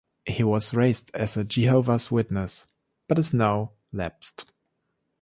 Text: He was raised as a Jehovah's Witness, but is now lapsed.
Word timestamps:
He 0.25 0.43
was 0.43 0.73
raised 0.73 1.11
as 1.13 1.37
a 1.37 1.43
Jehovah's 1.43 2.09
Witness, 2.09 2.65
but 3.07 3.19
is 3.19 3.35
now 3.35 3.73
lapsed. 3.93 4.51